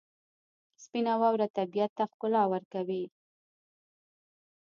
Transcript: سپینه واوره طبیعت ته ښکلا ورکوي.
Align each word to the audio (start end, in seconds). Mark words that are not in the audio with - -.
سپینه 0.83 1.13
واوره 1.21 1.47
طبیعت 1.57 1.91
ته 1.97 2.03
ښکلا 2.11 2.43
ورکوي. 2.53 3.03